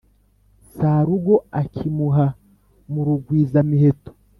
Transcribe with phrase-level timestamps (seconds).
[0.73, 2.25] sarugo akimuka
[2.91, 4.11] mu rugwiza-miheto!